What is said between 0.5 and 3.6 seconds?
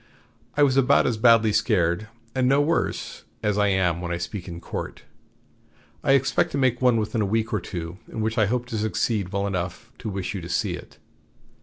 I was about as badly scared, and no worse, as